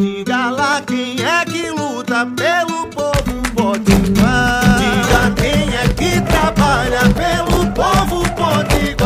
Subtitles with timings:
[0.00, 4.78] Diga lá quem é que luta pelo povo potiguar.
[4.78, 9.04] Diga quem é que trabalha pelo povo potiguar.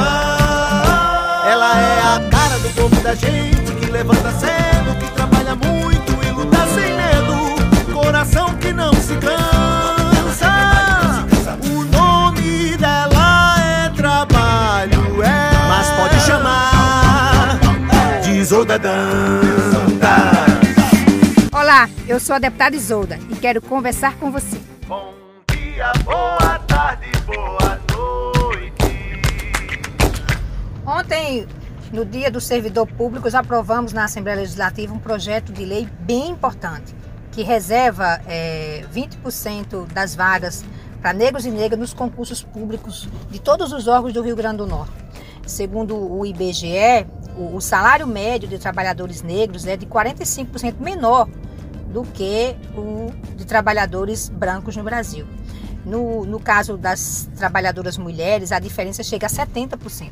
[1.50, 6.30] Ela é a cara do povo da gente que levanta cedo, que trabalha muito e
[6.30, 7.56] luta sem medo.
[7.92, 10.54] Coração que não se cansa.
[11.72, 15.50] O nome dela é trabalho, é.
[15.68, 17.58] Mas pode chamar
[18.22, 18.44] de
[18.78, 19.43] Dantas.
[21.84, 24.58] Olá, eu sou a deputada Isolda e quero conversar com você.
[24.86, 25.12] Bom
[25.50, 29.12] dia, boa tarde, boa noite.
[30.86, 31.46] Ontem,
[31.92, 36.30] no Dia do Servidor Público, nós aprovamos na Assembleia Legislativa um projeto de lei bem
[36.30, 36.94] importante,
[37.32, 40.64] que reserva é, 20% das vagas
[41.02, 44.66] para negros e negras nos concursos públicos de todos os órgãos do Rio Grande do
[44.66, 44.94] Norte.
[45.46, 47.06] Segundo o IBGE,
[47.36, 51.28] o salário médio de trabalhadores negros é de 45% menor
[51.94, 55.24] do que o de trabalhadores brancos no Brasil.
[55.86, 60.10] No, no caso das trabalhadoras mulheres, a diferença chega a 70%.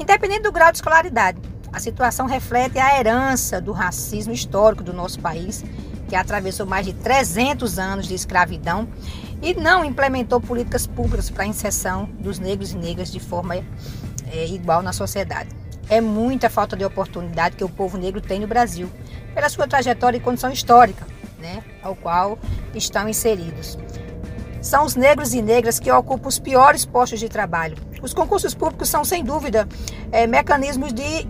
[0.00, 1.38] Independente do grau de escolaridade,
[1.72, 5.64] a situação reflete a herança do racismo histórico do nosso país,
[6.08, 8.88] que atravessou mais de 300 anos de escravidão
[9.40, 14.46] e não implementou políticas públicas para a inserção dos negros e negras de forma é,
[14.46, 15.50] igual na sociedade.
[15.88, 18.90] É muita falta de oportunidade que o povo negro tem no Brasil,
[19.34, 21.06] pela sua trajetória e condição histórica,
[21.38, 22.38] né, ao qual
[22.74, 23.76] estão inseridos.
[24.62, 27.76] São os negros e negras que ocupam os piores postos de trabalho.
[28.00, 29.68] Os concursos públicos são, sem dúvida,
[30.10, 31.26] é, mecanismos de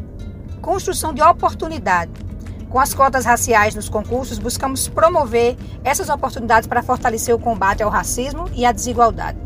[0.60, 2.12] construção de oportunidade.
[2.70, 7.90] Com as cotas raciais nos concursos, buscamos promover essas oportunidades para fortalecer o combate ao
[7.90, 9.38] racismo e à desigualdade.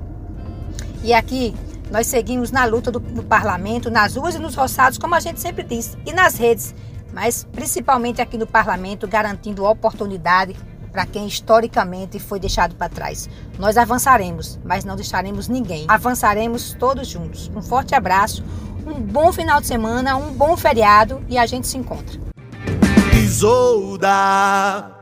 [1.03, 1.55] E aqui
[1.91, 5.41] nós seguimos na luta do, do parlamento, nas ruas e nos roçados, como a gente
[5.41, 6.75] sempre diz, e nas redes,
[7.13, 10.55] mas principalmente aqui no parlamento, garantindo oportunidade
[10.93, 13.29] para quem historicamente foi deixado para trás.
[13.59, 15.85] Nós avançaremos, mas não deixaremos ninguém.
[15.89, 17.51] Avançaremos todos juntos.
[17.55, 18.45] Um forte abraço,
[18.87, 22.19] um bom final de semana, um bom feriado e a gente se encontra.
[23.15, 24.98] Isolda.